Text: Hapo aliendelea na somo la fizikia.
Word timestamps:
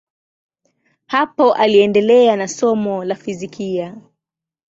Hapo 1.07 1.53
aliendelea 1.53 2.35
na 2.35 2.47
somo 2.47 3.03
la 3.03 3.15
fizikia. 3.15 3.95